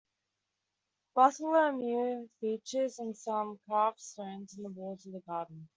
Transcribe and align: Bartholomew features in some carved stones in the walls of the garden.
Bartholomew 1.13 2.27
features 2.39 2.97
in 2.97 3.13
some 3.13 3.59
carved 3.69 3.99
stones 3.99 4.57
in 4.57 4.63
the 4.63 4.71
walls 4.71 5.05
of 5.05 5.11
the 5.13 5.19
garden. 5.19 5.69